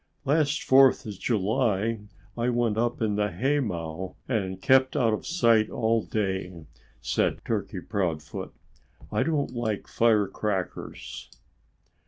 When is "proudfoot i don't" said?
7.81-9.53